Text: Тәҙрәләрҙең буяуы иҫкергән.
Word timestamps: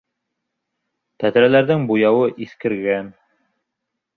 Тәҙрәләрҙең 1.23 1.85
буяуы 1.91 2.33
иҫкергән. 2.47 3.13